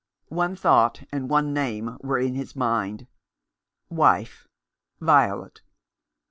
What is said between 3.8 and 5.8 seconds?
"Wife! Violet!"